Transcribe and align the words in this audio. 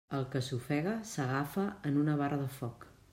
El 0.19 0.23
que 0.35 0.39
s'ofega 0.45 0.95
s'agafa 1.11 1.67
en 1.91 2.03
una 2.05 2.19
barra 2.23 2.41
de 2.45 2.51
foc. 2.59 2.93